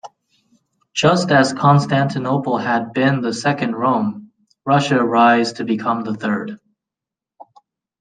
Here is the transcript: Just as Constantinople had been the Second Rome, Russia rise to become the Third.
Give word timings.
Just 0.95 1.29
as 1.29 1.53
Constantinople 1.53 2.57
had 2.57 2.91
been 2.91 3.21
the 3.21 3.31
Second 3.31 3.75
Rome, 3.75 4.31
Russia 4.65 4.97
rise 5.05 5.53
to 5.53 5.63
become 5.63 6.01
the 6.03 6.15
Third. 6.15 6.59